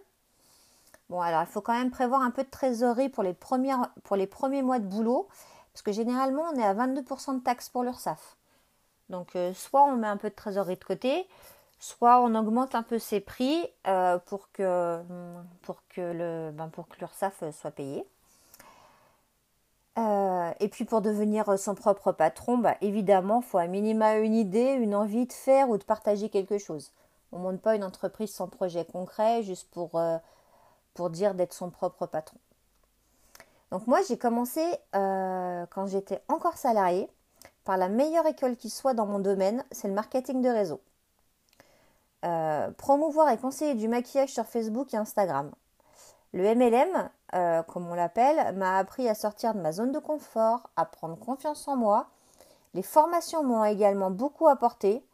Bon, 1.09 1.19
alors 1.19 1.41
il 1.41 1.47
faut 1.47 1.59
quand 1.59 1.77
même 1.77 1.91
prévoir 1.91 2.21
un 2.21 2.31
peu 2.31 2.45
de 2.45 2.49
trésorerie 2.49 3.09
pour 3.09 3.23
les, 3.23 3.33
premiers 3.33 4.61
mois 4.61 4.79
de 4.79 4.87
boulot, 4.87 5.27
parce 5.73 5.81
que 5.81 5.91
généralement 5.91 6.43
on 6.53 6.55
est 6.57 6.63
à 6.63 6.73
22% 6.73 7.39
de 7.39 7.43
taxes 7.43 7.67
pour 7.67 7.83
l'URSSAF. 7.83 8.37
Donc 9.09 9.35
euh, 9.35 9.53
soit 9.53 9.83
on 9.83 9.97
met 9.97 10.07
un 10.07 10.15
peu 10.15 10.29
de 10.29 10.35
trésorerie 10.35 10.77
de 10.77 10.83
côté, 10.85 11.27
soit 11.77 12.21
on 12.21 12.33
augmente 12.35 12.73
un 12.73 12.83
peu 12.83 12.99
ses 12.99 13.19
prix 13.19 13.67
euh, 13.85 14.17
pour 14.19 14.49
que, 14.53 15.01
pour 15.61 15.81
ben 15.97 16.71
l'URSSAF 17.01 17.51
soit 17.51 17.71
payé. 17.71 18.07
Euh, 19.97 20.51
et 20.59 20.69
puis 20.69 20.85
pour 20.85 21.01
devenir 21.01 21.57
son 21.59 21.75
propre 21.75 22.11
patron, 22.11 22.57
bah, 22.57 22.75
évidemment, 22.81 23.41
il 23.41 23.45
faut 23.45 23.57
à 23.57 23.67
minima 23.67 24.17
une 24.17 24.35
idée, 24.35 24.73
une 24.73 24.95
envie 24.95 25.27
de 25.27 25.33
faire 25.33 25.69
ou 25.69 25.77
de 25.77 25.83
partager 25.83 26.29
quelque 26.29 26.57
chose. 26.57 26.91
On 27.31 27.39
ne 27.39 27.43
monte 27.43 27.61
pas 27.61 27.75
une 27.75 27.83
entreprise 27.83 28.33
sans 28.33 28.47
projet 28.47 28.85
concret 28.85 29.43
juste 29.43 29.69
pour, 29.71 29.99
pour 30.93 31.09
dire 31.09 31.33
d'être 31.33 31.53
son 31.53 31.69
propre 31.69 32.05
patron. 32.05 32.37
Donc 33.71 33.87
moi, 33.87 34.01
j'ai 34.07 34.17
commencé 34.17 34.61
quand 34.91 35.87
j'étais 35.87 36.21
encore 36.27 36.57
salariée 36.57 37.09
par 37.63 37.77
la 37.77 37.89
meilleure 37.89 38.25
école 38.27 38.55
qui 38.55 38.69
soit 38.69 38.93
dans 38.93 39.05
mon 39.05 39.19
domaine, 39.19 39.63
c'est 39.71 39.87
le 39.87 39.93
marketing 39.93 40.41
de 40.41 40.49
réseau. 40.49 40.81
Euh, 42.25 42.71
promouvoir 42.71 43.29
et 43.29 43.37
conseiller 43.37 43.75
du 43.75 43.87
maquillage 43.87 44.29
sur 44.29 44.45
Facebook 44.45 44.93
et 44.93 44.97
Instagram. 44.97 45.51
Le 46.33 46.55
MLM, 46.55 47.09
euh, 47.35 47.63
comme 47.63 47.87
on 47.87 47.93
l'appelle, 47.93 48.55
m'a 48.55 48.77
appris 48.77 49.07
à 49.07 49.15
sortir 49.15 49.53
de 49.53 49.59
ma 49.59 49.71
zone 49.71 49.91
de 49.91 49.99
confort, 49.99 50.69
à 50.75 50.85
prendre 50.85 51.17
confiance 51.17 51.67
en 51.67 51.75
moi. 51.75 52.07
Les 52.73 52.81
formations 52.81 53.43
m'ont 53.43 53.63
également 53.65 54.11
beaucoup 54.11 54.47
apporté. 54.47 55.05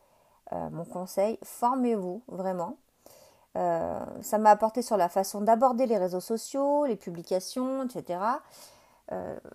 Euh, 0.53 0.69
mon 0.69 0.85
conseil, 0.85 1.37
formez-vous 1.43 2.21
vraiment. 2.27 2.77
ça 3.55 4.37
m'a 4.37 4.51
apporté 4.51 4.81
sur 4.81 4.95
la 4.95 5.09
façon 5.09 5.41
d'aborder 5.41 5.85
les 5.85 5.97
réseaux 5.97 6.21
sociaux, 6.21 6.85
les 6.85 6.95
publications, 6.95 7.83
etc. 7.83 8.19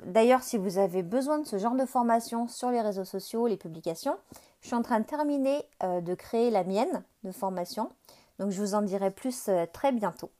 D'ailleurs, 0.05 0.43
si 0.43 0.59
vous 0.59 0.77
avez 0.77 1.03
besoin 1.03 1.39
de 1.39 1.47
ce 1.47 1.57
genre 1.57 1.77
de 1.77 1.87
formation 1.87 2.47
sur 2.49 2.71
les 2.71 2.83
réseaux 2.83 3.07
sociaux, 3.07 3.47
les 3.47 3.57
publications, 3.57 4.19
je 4.65 4.69
suis 4.69 4.77
en 4.77 4.83
train 4.83 4.99
de 4.99 5.05
terminer 5.05 5.63
euh, 5.83 6.01
de 6.01 6.15
créer 6.15 6.51
la 6.51 6.65
mienne 6.65 7.03
de 7.23 7.33
formation. 7.33 7.91
Donc 8.39 8.51
je 8.51 8.59
vous 8.63 8.75
en 8.75 8.81
dirai 8.81 9.11
plus 9.11 9.49
euh, 9.49 9.67
très 9.71 9.93
bientôt. 9.93 10.31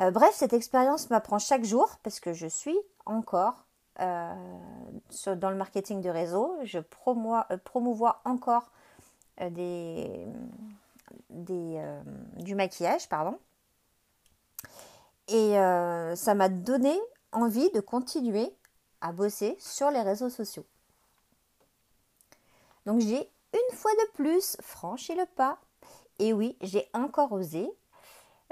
Euh, 0.00 0.10
bref, 0.10 0.34
cette 0.34 0.52
expérience 0.52 1.10
m'apprend 1.10 1.38
chaque 1.38 1.64
jour 1.64 1.98
parce 2.02 2.20
que 2.20 2.32
je 2.32 2.46
suis 2.46 2.76
encore 3.06 3.64
dans 3.98 5.50
le 5.50 5.54
marketing 5.54 6.00
de 6.00 6.10
réseau. 6.10 6.56
Je 6.64 6.80
promouvois 6.80 8.20
encore 8.24 8.72
du 11.30 12.54
maquillage. 12.54 13.08
pardon. 13.08 13.38
Et 15.28 15.54
ça 16.16 16.34
m'a 16.34 16.48
donné 16.48 16.98
envie 17.30 17.70
de 17.70 17.80
continuer 17.80 18.52
à 19.00 19.12
bosser 19.12 19.56
sur 19.60 19.90
les 19.90 20.02
réseaux 20.02 20.30
sociaux. 20.30 20.66
Donc 22.86 23.00
j'ai 23.00 23.30
une 23.52 23.76
fois 23.76 23.92
de 23.92 24.12
plus 24.12 24.56
franchi 24.60 25.14
le 25.14 25.26
pas. 25.36 25.58
Et 26.18 26.32
oui, 26.32 26.56
j'ai 26.60 26.88
encore 26.94 27.32
osé. 27.32 27.70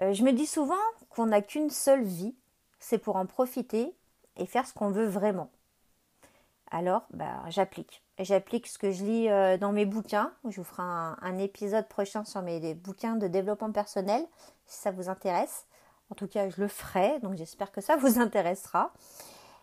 Euh, 0.03 0.13
je 0.13 0.25
me 0.25 0.33
dis 0.33 0.47
souvent 0.47 0.75
qu'on 1.11 1.27
n'a 1.27 1.43
qu'une 1.43 1.71
seule 1.71 2.03
vie, 2.03 2.35
c'est 2.81 2.99
pour 2.99 3.17
en 3.17 3.27
profiter 3.27 3.95
et 4.37 4.47
faire 4.47 4.67
ce 4.67 4.75
qu'on 4.75 4.91
veut 4.91 5.07
vraiment. 5.07 5.51
Alors, 6.71 7.03
bah, 7.13 7.43
j'applique. 7.49 8.03
J'applique 8.19 8.67
ce 8.67 8.79
que 8.79 8.91
je 8.91 9.05
lis 9.05 9.29
euh, 9.29 9.59
dans 9.59 9.73
mes 9.73 9.85
bouquins. 9.85 10.33
Je 10.49 10.57
vous 10.57 10.65
ferai 10.65 10.83
un, 10.83 11.39
épisode 11.39 11.87
prochain 11.87 12.25
sur 12.25 12.43
mes 12.43 12.75
bouquins 12.75 13.17
de 13.17 13.29
développement 13.29 13.71
personnel, 13.71 14.25
si 14.67 14.81
ça 14.81 14.91
vous 14.91 15.09
intéresse. 15.09 15.67
En 16.11 16.15
tout 16.15 16.27
cas, 16.27 16.49
je 16.49 16.61
le 16.61 16.69
ferai, 16.69 17.21
donc 17.21 17.37
j'espère 17.37 17.71
que 17.71 17.81
ça 17.81 17.97
vous 18.01 18.19
intéressera. 18.19 18.93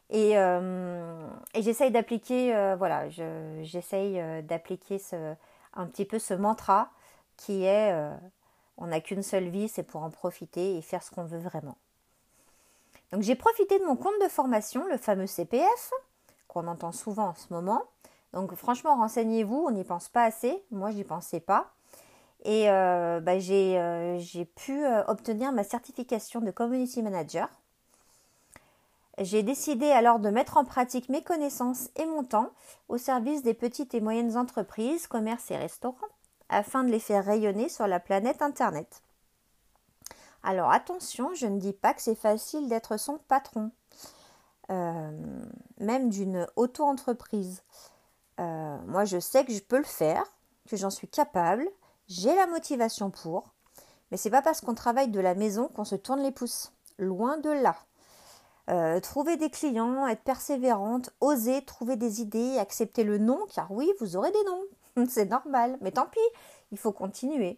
Et, 0.09 0.37
euh, 0.37 1.27
j'essaye 1.55 1.91
d'appliquer, 1.91 2.75
voilà, 2.77 3.09
j'essaye 3.09 4.43
d'appliquer 4.43 4.99
un 5.73 5.85
petit 5.85 6.05
peu 6.05 6.17
ce 6.17 6.33
mantra 6.33 6.91
qui 7.37 7.63
est 7.65 7.93
on 8.79 8.87
n'a 8.87 9.01
qu'une 9.01 9.21
seule 9.21 9.49
vie, 9.49 9.69
c'est 9.69 9.83
pour 9.83 10.01
en 10.01 10.09
profiter 10.09 10.77
et 10.77 10.81
faire 10.81 11.03
ce 11.03 11.11
qu'on 11.11 11.25
veut 11.25 11.37
vraiment. 11.37 11.77
Donc 13.11 13.21
j'ai 13.21 13.35
profité 13.35 13.77
de 13.77 13.85
mon 13.85 13.95
compte 13.95 14.19
de 14.23 14.27
formation, 14.27 14.87
le 14.87 14.97
fameux 14.97 15.27
CPF, 15.27 15.91
qu'on 16.47 16.67
entend 16.67 16.91
souvent 16.91 17.27
en 17.27 17.35
ce 17.35 17.53
moment. 17.53 17.83
Donc 18.33 18.55
franchement, 18.55 18.95
renseignez-vous, 18.95 19.65
on 19.67 19.71
n'y 19.71 19.83
pense 19.83 20.09
pas 20.09 20.23
assez. 20.23 20.63
Moi, 20.71 20.91
j'y 20.91 21.03
pensais 21.03 21.39
pas. 21.39 21.71
Et 22.45 22.67
bah, 22.67 23.39
j'ai 23.39 24.45
pu 24.55 24.85
obtenir 25.07 25.51
ma 25.51 25.63
certification 25.63 26.39
de 26.39 26.51
Community 26.51 27.03
Manager. 27.03 27.49
J'ai 29.17 29.43
décidé 29.43 29.91
alors 29.91 30.19
de 30.19 30.29
mettre 30.29 30.55
en 30.55 30.63
pratique 30.63 31.09
mes 31.09 31.21
connaissances 31.21 31.89
et 31.97 32.05
mon 32.05 32.23
temps 32.23 32.51
au 32.87 32.97
service 32.97 33.43
des 33.43 33.53
petites 33.53 33.93
et 33.93 33.99
moyennes 33.99 34.37
entreprises, 34.37 35.07
commerces 35.07 35.51
et 35.51 35.57
restaurants, 35.57 36.07
afin 36.49 36.83
de 36.83 36.89
les 36.89 36.99
faire 36.99 37.25
rayonner 37.25 37.69
sur 37.69 37.87
la 37.87 37.99
planète 37.99 38.41
Internet. 38.41 39.01
Alors 40.43 40.71
attention, 40.71 41.33
je 41.33 41.47
ne 41.47 41.59
dis 41.59 41.73
pas 41.73 41.93
que 41.93 42.01
c'est 42.01 42.15
facile 42.15 42.69
d'être 42.69 42.97
son 42.97 43.17
patron, 43.27 43.71
euh, 44.71 45.11
même 45.79 46.09
d'une 46.09 46.47
auto-entreprise. 46.55 47.63
Euh, 48.39 48.77
moi, 48.87 49.05
je 49.05 49.19
sais 49.19 49.43
que 49.43 49.51
je 49.51 49.61
peux 49.61 49.77
le 49.77 49.83
faire, 49.83 50.23
que 50.69 50.77
j'en 50.77 50.89
suis 50.89 51.07
capable, 51.07 51.67
j'ai 52.07 52.33
la 52.35 52.47
motivation 52.47 53.09
pour, 53.09 53.53
mais 54.11 54.17
c'est 54.17 54.29
pas 54.29 54.41
parce 54.41 54.61
qu'on 54.61 54.75
travaille 54.75 55.09
de 55.09 55.19
la 55.19 55.35
maison 55.35 55.67
qu'on 55.67 55.85
se 55.85 55.95
tourne 55.95 56.21
les 56.21 56.31
pouces. 56.31 56.71
Loin 56.97 57.37
de 57.37 57.49
là. 57.49 57.75
Euh, 58.69 58.99
trouver 58.99 59.35
des 59.37 59.49
clients, 59.49 60.05
être 60.07 60.23
persévérante, 60.23 61.09
oser 61.21 61.63
trouver 61.63 61.95
des 61.95 62.21
idées, 62.21 62.57
accepter 62.59 63.03
le 63.03 63.17
non, 63.17 63.39
car 63.53 63.71
oui, 63.71 63.91
vous 63.99 64.15
aurez 64.15 64.31
des 64.31 64.43
noms, 64.45 64.63
c'est 65.07 65.25
normal, 65.25 65.77
mais 65.81 65.91
tant 65.91 66.05
pis, 66.05 66.19
il 66.71 66.77
faut 66.77 66.91
continuer. 66.91 67.57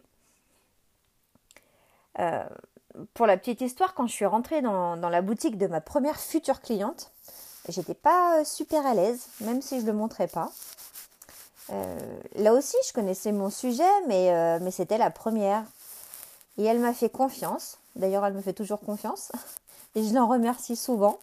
Euh, 2.18 2.44
pour 3.14 3.26
la 3.26 3.36
petite 3.36 3.60
histoire, 3.60 3.94
quand 3.94 4.06
je 4.06 4.12
suis 4.12 4.26
rentrée 4.26 4.60
dans, 4.60 4.96
la 4.96 5.22
boutique 5.22 5.56
de 5.56 5.66
ma 5.66 5.80
première 5.80 6.18
future 6.18 6.60
cliente, 6.60 7.10
j'étais 7.68 7.94
pas 7.94 8.40
euh, 8.40 8.44
super 8.44 8.86
à 8.86 8.94
l'aise, 8.94 9.28
même 9.40 9.62
si 9.62 9.80
je 9.80 9.86
le 9.86 9.92
montrais 9.92 10.28
pas. 10.28 10.50
là 12.36 12.52
aussi, 12.52 12.76
je 12.86 12.92
connaissais 12.92 13.32
mon 13.32 13.48
sujet, 13.48 13.90
mais, 14.08 14.70
c'était 14.70 14.98
la 14.98 15.10
première. 15.10 15.64
Et 16.58 16.64
elle 16.64 16.80
m'a 16.80 16.92
fait 16.92 17.08
confiance. 17.08 17.78
D'ailleurs, 17.96 18.26
elle 18.26 18.34
me 18.34 18.42
fait 18.42 18.52
toujours 18.52 18.80
confiance 18.80 19.32
et 19.94 20.04
je 20.04 20.14
l'en 20.14 20.26
remercie 20.26 20.76
souvent. 20.76 21.18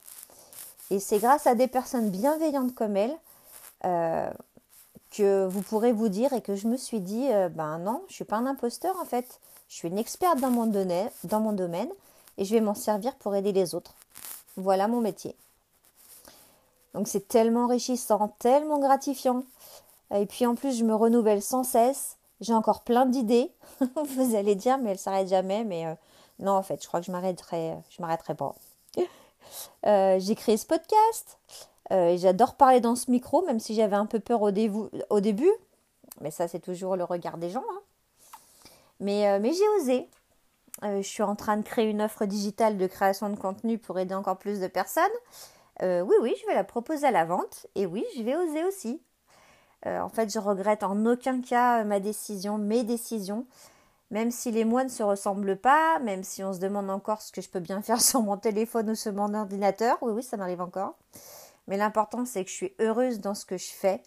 Et 0.89 0.99
c'est 0.99 1.19
grâce 1.19 1.45
à 1.45 1.53
des 1.53 1.67
personnes 1.67 2.09
bienveillantes 2.09 2.73
comme 2.73 2.97
elle 2.97 3.15
euh, 3.85 4.29
que 5.11 5.45
vous 5.47 5.61
pourrez 5.61 5.91
vous 5.91 6.09
dire 6.09 6.33
et 6.33 6.41
que 6.41 6.55
je 6.55 6.67
me 6.67 6.77
suis 6.77 6.99
dit, 6.99 7.31
euh, 7.31 7.49
ben 7.49 7.79
non, 7.79 8.01
je 8.07 8.13
ne 8.13 8.15
suis 8.15 8.25
pas 8.25 8.37
un 8.37 8.45
imposteur 8.45 8.95
en 9.01 9.05
fait. 9.05 9.39
Je 9.67 9.75
suis 9.75 9.87
une 9.87 9.97
experte 9.97 10.39
dans 10.39 10.51
mon, 10.51 10.65
domaine, 10.65 11.09
dans 11.23 11.39
mon 11.39 11.53
domaine 11.53 11.89
et 12.37 12.45
je 12.45 12.53
vais 12.53 12.61
m'en 12.61 12.75
servir 12.75 13.15
pour 13.15 13.35
aider 13.35 13.51
les 13.51 13.75
autres. 13.75 13.93
Voilà 14.57 14.87
mon 14.87 15.01
métier. 15.01 15.35
Donc 16.93 17.07
c'est 17.07 17.27
tellement 17.27 17.65
enrichissant, 17.65 18.35
tellement 18.39 18.79
gratifiant. 18.79 19.43
Et 20.13 20.25
puis 20.25 20.45
en 20.45 20.55
plus, 20.55 20.77
je 20.77 20.83
me 20.83 20.95
renouvelle 20.95 21.41
sans 21.41 21.63
cesse. 21.63 22.17
J'ai 22.41 22.53
encore 22.53 22.81
plein 22.81 23.05
d'idées. 23.05 23.51
Vous 24.15 24.35
allez 24.35 24.55
dire, 24.55 24.77
mais 24.79 24.91
elle 24.91 24.99
s'arrête 24.99 25.27
jamais. 25.27 25.63
Mais 25.63 25.85
euh, 25.85 25.93
non, 26.39 26.53
en 26.53 26.63
fait, 26.63 26.81
je 26.81 26.87
crois 26.87 26.99
que 26.99 27.05
je 27.05 27.11
m'arrêterai, 27.11 27.75
je 27.89 28.01
m'arrêterai 28.01 28.35
pas. 28.35 28.55
Euh, 29.87 30.19
j'ai 30.19 30.35
créé 30.35 30.57
ce 30.57 30.65
podcast. 30.67 31.39
Euh, 31.91 32.17
j'adore 32.17 32.55
parler 32.55 32.81
dans 32.81 32.95
ce 32.95 33.09
micro, 33.09 33.43
même 33.45 33.59
si 33.59 33.73
j'avais 33.73 33.95
un 33.95 34.05
peu 34.05 34.19
peur 34.19 34.41
au, 34.41 34.51
début. 34.51 35.51
Mais 36.21 36.31
ça, 36.31 36.47
c'est 36.47 36.59
toujours 36.59 36.95
le 36.95 37.03
regard 37.03 37.37
des 37.37 37.49
gens. 37.49 37.63
Hein. 37.71 37.81
Euh, 39.01 39.39
mais 39.41 39.53
j'ai 39.53 39.69
osé. 39.81 40.09
je 40.83 41.01
suis 41.01 41.23
en 41.23 41.35
train 41.35 41.57
de 41.57 41.63
créer 41.63 41.89
une 41.89 42.01
offre 42.01 42.25
digitale 42.25 42.77
de 42.77 42.87
création 42.87 43.29
de 43.29 43.35
contenu 43.35 43.77
pour 43.77 43.97
aider 43.97 44.13
encore 44.13 44.37
plus 44.37 44.59
de 44.59 44.67
personnes. 44.67 45.03
oui, 45.81 46.15
oui, 46.21 46.35
je 46.41 46.47
vais 46.47 46.55
la 46.55 46.63
proposer 46.63 47.07
à 47.07 47.11
la 47.11 47.25
vente. 47.25 47.67
Et 47.75 47.85
oui, 47.85 48.05
je 48.17 48.23
vais 48.23 48.35
oser 48.35 48.63
aussi. 48.65 49.01
en 49.85 50.09
fait, 50.09 50.31
je 50.31 50.39
regrette 50.39 50.83
en 50.83 51.05
aucun 51.05 51.41
cas 51.41 51.83
ma 51.83 51.99
décision, 51.99 52.57
mes 52.57 52.83
décisions. 52.83 53.45
Même 54.11 54.31
si 54.31 54.51
les 54.51 54.65
mois 54.65 54.83
ne 54.83 54.89
se 54.89 55.03
ressemblent 55.03 55.57
pas, 55.57 55.99
même 55.99 56.23
si 56.23 56.43
on 56.43 56.51
se 56.51 56.59
demande 56.59 56.89
encore 56.89 57.21
ce 57.21 57.31
que 57.31 57.41
je 57.41 57.49
peux 57.49 57.59
bien 57.59 57.81
faire 57.81 58.01
sur 58.01 58.21
mon 58.21 58.37
téléphone 58.37 58.91
ou 58.91 58.95
sur 58.95 59.13
mon 59.13 59.33
ordinateur, 59.33 59.97
oui, 60.01 60.13
oui, 60.13 60.23
ça 60.23 60.37
m'arrive 60.37 60.61
encore. 60.61 60.95
Mais 61.69 61.77
l'important, 61.77 62.25
c'est 62.25 62.43
que 62.43 62.49
je 62.49 62.55
suis 62.55 62.73
heureuse 62.79 63.21
dans 63.21 63.35
ce 63.35 63.45
que 63.45 63.55
je 63.55 63.69
fais. 63.69 64.01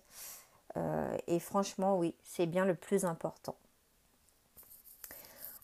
Euh, 0.76 1.16
et 1.28 1.38
franchement, 1.38 1.96
oui, 1.96 2.14
c'est 2.24 2.46
bien 2.46 2.64
le 2.64 2.74
plus 2.74 3.04
important. 3.04 3.54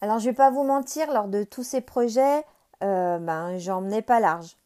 Alors, 0.00 0.20
je 0.20 0.26
ne 0.26 0.30
vais 0.30 0.36
pas 0.36 0.50
vous 0.50 0.62
mentir, 0.62 1.12
lors 1.12 1.26
de 1.26 1.42
tous 1.42 1.64
ces 1.64 1.80
projets, 1.80 2.44
euh, 2.84 3.18
ben, 3.18 3.58
j'en 3.58 3.80
menais 3.80 4.00
pas 4.00 4.20
large. 4.20 4.56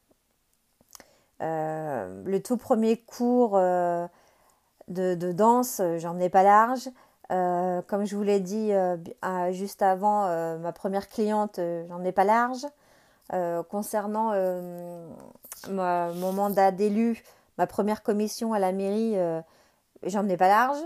Euh, 1.41 2.23
le 2.25 2.43
tout 2.43 2.59
premier 2.59 2.99
cours 2.99 3.53
de, 3.53 5.33
danse, 5.33 5.81
j'en 5.97 6.12
menais 6.12 6.29
pas 6.29 6.43
large. 6.43 6.91
Comme 7.31 8.05
je 8.05 8.15
vous 8.15 8.23
l'ai 8.23 8.41
dit 8.41 8.73
juste 9.53 9.81
avant, 9.81 10.27
ma 10.59 10.73
première 10.73 11.09
cliente, 11.09 11.59
j'en 11.89 12.05
ai 12.05 12.12
pas 12.12 12.25
large. 12.25 12.67
Concernant 13.69 14.33
mon 15.69 16.33
mandat 16.33 16.71
d'élu, 16.71 17.23
ma 17.59 17.67
première 17.67 18.03
commission 18.03 18.53
à 18.53 18.59
la 18.59 18.73
mairie, 18.73 19.17
j'en 20.03 20.29
ai 20.29 20.37
pas 20.37 20.49
large. 20.49 20.79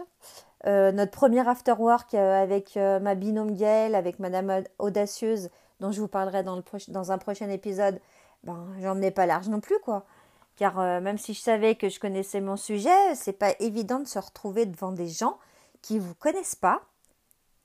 notre 0.65 1.11
premier 1.11 1.47
after 1.47 1.75
work 1.79 2.15
avec 2.15 2.77
ma 2.77 3.15
binôme 3.15 3.55
Gaëlle, 3.55 3.95
avec 3.95 4.19
Madame 4.19 4.63
Audacieuse, 4.79 5.51
dont 5.81 5.93
je 5.93 6.01
vous 6.01 6.09
parlerai 6.09 6.43
dans, 6.43 7.13
un 7.13 7.19
prochain 7.19 7.51
épisode, 7.51 8.01
ben, 8.45 8.67
j'en 8.81 9.01
ai 9.03 9.11
pas 9.11 9.27
large 9.27 9.49
non 9.49 9.61
plus, 9.61 9.79
quoi. 9.81 10.07
Car 10.57 10.81
euh, 10.81 11.01
même 11.01 11.19
si 11.19 11.35
je 11.35 11.41
savais 11.41 11.75
que 11.75 11.89
je 11.89 12.01
connaissais 12.01 12.41
mon 12.41 12.57
sujet, 12.57 13.15
c'est 13.15 13.35
pas 13.35 13.55
évident 13.61 14.01
de 14.01 14.07
se 14.07 14.19
retrouver 14.19 14.65
devant 14.65 14.93
des 14.93 15.09
gens 15.09 15.39
qui 15.83 15.99
vous 15.99 16.15
connaissent 16.15 16.55
pas, 16.55 16.83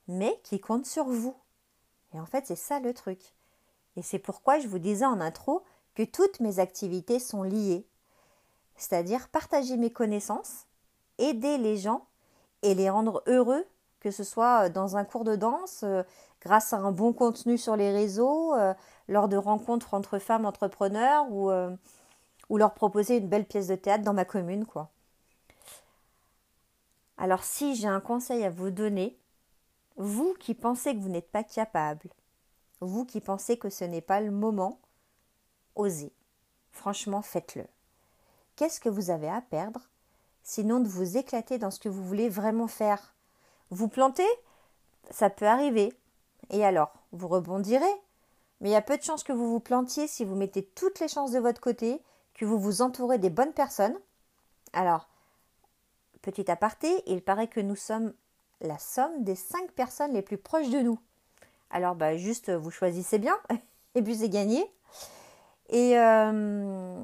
mais 0.08 0.38
qui 0.42 0.60
comptent 0.60 0.86
sur 0.86 1.04
vous. 1.04 1.34
Et 2.14 2.20
en 2.20 2.26
fait, 2.26 2.46
c'est 2.46 2.56
ça 2.56 2.80
le 2.80 2.92
truc. 2.92 3.34
Et 3.96 4.02
c'est 4.02 4.18
pourquoi 4.18 4.58
je 4.58 4.68
vous 4.68 4.78
disais 4.78 5.04
en 5.04 5.20
intro 5.20 5.62
que 5.94 6.02
toutes 6.02 6.40
mes 6.40 6.58
activités 6.58 7.18
sont 7.18 7.42
liées. 7.42 7.86
C'est-à-dire 8.76 9.28
partager 9.28 9.76
mes 9.76 9.90
connaissances, 9.90 10.66
aider 11.18 11.58
les 11.58 11.76
gens 11.76 12.06
et 12.62 12.74
les 12.74 12.90
rendre 12.90 13.22
heureux, 13.26 13.66
que 14.00 14.10
ce 14.10 14.24
soit 14.24 14.68
dans 14.68 14.96
un 14.96 15.04
cours 15.04 15.24
de 15.24 15.36
danse, 15.36 15.82
euh, 15.84 16.02
grâce 16.40 16.72
à 16.72 16.78
un 16.78 16.90
bon 16.90 17.12
contenu 17.12 17.58
sur 17.58 17.76
les 17.76 17.92
réseaux, 17.92 18.54
euh, 18.54 18.74
lors 19.08 19.28
de 19.28 19.36
rencontres 19.36 19.94
entre 19.94 20.18
femmes 20.18 20.46
entrepreneurs 20.46 21.26
ou, 21.30 21.50
euh, 21.50 21.70
ou 22.48 22.56
leur 22.56 22.74
proposer 22.74 23.18
une 23.18 23.28
belle 23.28 23.46
pièce 23.46 23.68
de 23.68 23.76
théâtre 23.76 24.04
dans 24.04 24.14
ma 24.14 24.24
commune, 24.24 24.66
quoi. 24.66 24.90
Alors 27.18 27.44
si 27.44 27.76
j'ai 27.76 27.86
un 27.86 28.00
conseil 28.00 28.44
à 28.44 28.50
vous 28.50 28.70
donner, 28.70 29.16
vous 29.96 30.34
qui 30.40 30.54
pensez 30.54 30.94
que 30.94 31.00
vous 31.00 31.08
n'êtes 31.08 31.30
pas 31.30 31.44
capable, 31.44 32.08
vous 32.86 33.04
qui 33.04 33.20
pensez 33.20 33.56
que 33.56 33.70
ce 33.70 33.84
n'est 33.84 34.00
pas 34.00 34.20
le 34.20 34.30
moment, 34.30 34.78
osez. 35.74 36.12
Franchement, 36.70 37.22
faites-le. 37.22 37.64
Qu'est-ce 38.56 38.80
que 38.80 38.88
vous 38.88 39.10
avez 39.10 39.28
à 39.28 39.40
perdre 39.40 39.88
sinon 40.42 40.80
de 40.80 40.88
vous 40.88 41.16
éclater 41.16 41.58
dans 41.58 41.70
ce 41.70 41.80
que 41.80 41.88
vous 41.88 42.04
voulez 42.04 42.28
vraiment 42.28 42.68
faire? 42.68 43.14
Vous 43.70 43.88
plantez? 43.88 44.26
Ça 45.10 45.30
peut 45.30 45.46
arriver. 45.46 45.92
Et 46.50 46.64
alors 46.64 46.92
Vous 47.12 47.28
rebondirez 47.28 47.84
Mais 48.60 48.70
il 48.70 48.72
y 48.72 48.76
a 48.76 48.82
peu 48.82 48.96
de 48.96 49.02
chances 49.02 49.24
que 49.24 49.32
vous 49.32 49.50
vous 49.50 49.60
plantiez 49.60 50.06
si 50.08 50.24
vous 50.24 50.34
mettez 50.34 50.64
toutes 50.64 51.00
les 51.00 51.08
chances 51.08 51.32
de 51.32 51.38
votre 51.38 51.60
côté, 51.60 52.02
que 52.34 52.44
vous 52.44 52.58
vous 52.58 52.82
entourez 52.82 53.18
des 53.18 53.30
bonnes 53.30 53.52
personnes. 53.52 53.98
Alors, 54.72 55.08
petit 56.20 56.50
aparté, 56.50 57.02
il 57.06 57.22
paraît 57.22 57.48
que 57.48 57.60
nous 57.60 57.76
sommes 57.76 58.12
la 58.60 58.78
somme 58.78 59.24
des 59.24 59.34
cinq 59.34 59.70
personnes 59.72 60.12
les 60.12 60.22
plus 60.22 60.38
proches 60.38 60.70
de 60.70 60.80
nous. 60.80 60.98
Alors, 61.72 61.94
bah, 61.94 62.16
juste, 62.16 62.50
vous 62.50 62.70
choisissez 62.70 63.18
bien, 63.18 63.36
et 63.94 64.02
puis 64.02 64.16
c'est 64.16 64.28
gagné. 64.28 64.70
Et, 65.70 65.98
euh, 65.98 67.02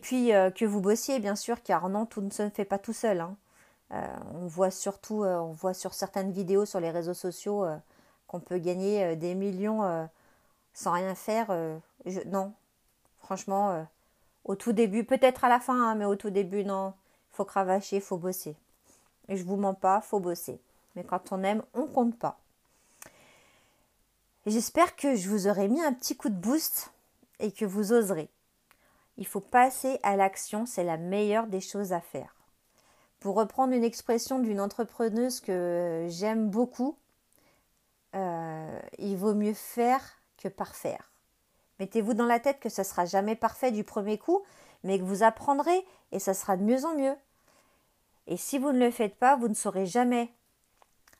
puis 0.00 0.32
euh, 0.32 0.50
que 0.50 0.64
vous 0.64 0.80
bossiez, 0.80 1.18
bien 1.18 1.34
sûr, 1.34 1.62
car 1.62 1.88
non, 1.88 2.06
tout 2.06 2.22
ne 2.22 2.30
se 2.30 2.48
fait 2.48 2.64
pas 2.64 2.78
tout 2.78 2.92
seul. 2.92 3.20
Hein. 3.20 3.36
Euh, 3.92 4.06
on 4.34 4.46
voit 4.46 4.70
surtout, 4.70 5.24
on 5.24 5.52
voit 5.52 5.74
sur 5.74 5.94
certaines 5.94 6.30
vidéos 6.30 6.64
sur 6.64 6.80
les 6.80 6.90
réseaux 6.90 7.14
sociaux 7.14 7.66
qu'on 8.26 8.40
peut 8.40 8.58
gagner 8.58 9.14
des 9.16 9.34
millions 9.34 10.08
sans 10.74 10.92
rien 10.92 11.14
faire. 11.14 11.48
non, 12.26 12.52
franchement, 13.20 13.86
au 14.44 14.56
tout 14.56 14.72
début, 14.72 15.04
peut-être 15.04 15.44
à 15.44 15.48
la 15.48 15.60
fin, 15.60 15.80
hein, 15.80 15.94
mais 15.94 16.04
au 16.04 16.16
tout 16.16 16.30
début, 16.30 16.64
non, 16.64 16.94
faut 17.30 17.44
cravacher, 17.44 18.00
faut 18.00 18.16
bosser. 18.16 18.56
Et 19.28 19.36
je 19.36 19.44
vous 19.44 19.56
mens 19.56 19.74
pas, 19.74 20.00
faut 20.00 20.20
bosser. 20.20 20.60
Mais 20.96 21.04
quand 21.04 21.32
on 21.32 21.42
aime, 21.44 21.62
on 21.74 21.86
compte 21.86 22.16
pas. 22.18 22.38
J'espère 24.46 24.94
que 24.94 25.16
je 25.16 25.28
vous 25.28 25.48
aurai 25.48 25.66
mis 25.66 25.82
un 25.82 25.92
petit 25.92 26.16
coup 26.16 26.28
de 26.28 26.36
boost 26.36 26.92
et 27.40 27.50
que 27.50 27.64
vous 27.64 27.92
oserez. 27.92 28.30
Il 29.16 29.26
faut 29.26 29.40
passer 29.40 29.98
à 30.04 30.14
l'action, 30.14 30.66
c'est 30.66 30.84
la 30.84 30.96
meilleure 30.96 31.48
des 31.48 31.60
choses 31.60 31.92
à 31.92 32.00
faire. 32.00 32.36
Pour 33.18 33.34
reprendre 33.34 33.72
une 33.72 33.82
expression 33.82 34.38
d'une 34.38 34.60
entrepreneuse 34.60 35.40
que 35.40 36.06
j'aime 36.08 36.48
beaucoup, 36.48 36.96
euh, 38.14 38.80
il 38.98 39.16
vaut 39.16 39.34
mieux 39.34 39.52
faire 39.52 40.00
que 40.36 40.46
parfaire. 40.46 41.10
Mettez-vous 41.80 42.14
dans 42.14 42.26
la 42.26 42.38
tête 42.38 42.60
que 42.60 42.68
ce 42.68 42.84
sera 42.84 43.04
jamais 43.04 43.34
parfait 43.34 43.72
du 43.72 43.82
premier 43.82 44.16
coup, 44.16 44.44
mais 44.84 45.00
que 45.00 45.04
vous 45.04 45.24
apprendrez 45.24 45.84
et 46.12 46.20
ça 46.20 46.34
sera 46.34 46.56
de 46.56 46.62
mieux 46.62 46.84
en 46.84 46.94
mieux. 46.94 47.16
Et 48.28 48.36
si 48.36 48.58
vous 48.58 48.70
ne 48.70 48.78
le 48.78 48.92
faites 48.92 49.16
pas, 49.16 49.34
vous 49.34 49.48
ne 49.48 49.54
saurez 49.54 49.86
jamais. 49.86 50.30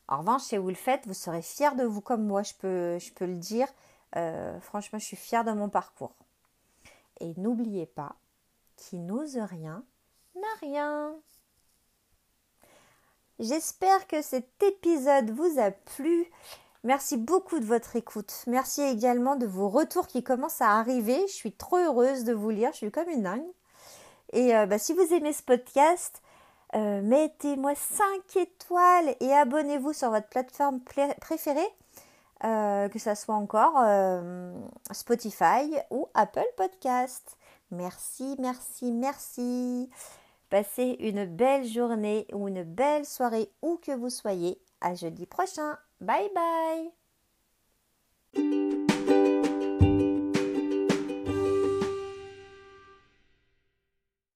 En 0.08 0.18
revanche, 0.18 0.42
si 0.42 0.56
vous 0.56 0.68
le 0.68 0.74
faites, 0.74 1.06
vous 1.06 1.14
serez 1.14 1.42
fier 1.42 1.74
de 1.74 1.84
vous 1.84 2.00
comme 2.00 2.24
moi, 2.24 2.42
je 2.42 2.54
peux, 2.54 2.98
je 2.98 3.12
peux 3.12 3.26
le 3.26 3.36
dire. 3.36 3.68
Euh, 4.16 4.60
franchement, 4.60 4.98
je 4.98 5.04
suis 5.04 5.16
fière 5.16 5.44
de 5.44 5.52
mon 5.52 5.68
parcours. 5.68 6.14
Et 7.20 7.34
n'oubliez 7.36 7.86
pas, 7.86 8.14
qui 8.76 8.98
n'ose 8.98 9.38
rien 9.38 9.84
n'a 10.36 10.54
rien. 10.60 11.14
J'espère 13.38 14.06
que 14.06 14.22
cet 14.22 14.62
épisode 14.62 15.30
vous 15.30 15.58
a 15.58 15.70
plu. 15.70 16.30
Merci 16.84 17.16
beaucoup 17.16 17.58
de 17.58 17.64
votre 17.64 17.96
écoute. 17.96 18.44
Merci 18.46 18.82
également 18.82 19.36
de 19.36 19.46
vos 19.46 19.68
retours 19.68 20.06
qui 20.06 20.22
commencent 20.22 20.60
à 20.60 20.78
arriver. 20.78 21.20
Je 21.26 21.32
suis 21.32 21.52
trop 21.52 21.76
heureuse 21.76 22.24
de 22.24 22.32
vous 22.32 22.50
lire. 22.50 22.70
Je 22.72 22.78
suis 22.78 22.90
comme 22.90 23.08
une 23.08 23.24
dingue. 23.24 23.44
Et 24.32 24.56
euh, 24.56 24.66
bah, 24.66 24.78
si 24.78 24.94
vous 24.94 25.12
aimez 25.12 25.32
ce 25.32 25.42
podcast, 25.42 26.22
euh, 26.76 27.00
mettez-moi 27.00 27.74
5 27.74 28.36
étoiles 28.36 29.16
et 29.20 29.32
abonnez-vous 29.32 29.94
sur 29.94 30.10
votre 30.10 30.28
plateforme 30.28 30.80
préférée, 31.20 31.60
euh, 32.44 32.88
que 32.88 32.98
ce 32.98 33.14
soit 33.14 33.34
encore 33.34 33.74
euh, 33.78 34.52
Spotify 34.92 35.74
ou 35.90 36.08
Apple 36.12 36.46
Podcast. 36.56 37.38
Merci, 37.70 38.36
merci, 38.38 38.92
merci. 38.92 39.88
Passez 40.50 40.96
une 41.00 41.24
belle 41.24 41.66
journée 41.66 42.26
ou 42.32 42.46
une 42.46 42.62
belle 42.62 43.06
soirée 43.06 43.50
où 43.62 43.78
que 43.78 43.92
vous 43.92 44.10
soyez. 44.10 44.60
À 44.80 44.94
jeudi 44.94 45.24
prochain. 45.26 45.78
Bye 46.00 46.30
bye. 48.34 49.32